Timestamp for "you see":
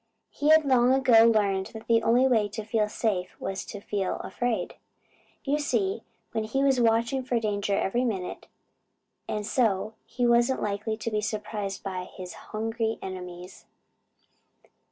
5.43-6.01